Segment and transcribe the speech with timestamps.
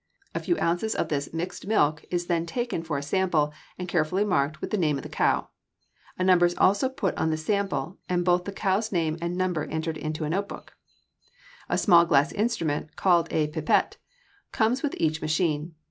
[0.33, 4.25] A few ounces of this mixed milk is then taken for a sample, and carefully
[4.25, 5.49] marked with the name of the cow.
[6.17, 9.37] A number is also put on the sample, and both the cow's name and the
[9.37, 10.73] number entered in a notebook.
[11.69, 13.97] A small glass instrument, called a pipette,
[14.51, 15.75] comes with each machine.